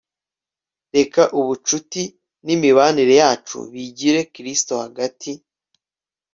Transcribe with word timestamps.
reka 0.95 1.21
ubucuti 1.39 2.03
nimibanire 2.45 3.13
yacu 3.21 3.57
bigire 3.73 4.19
kristo 4.33 4.73
hagati 4.83 5.31